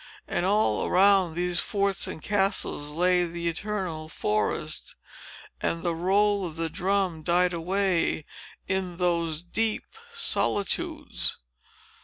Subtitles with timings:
[0.27, 4.95] And all around these forts and castles lay the eternal forest;
[5.61, 8.25] and the roll of the drum died away
[8.67, 11.37] in those deep solitudes.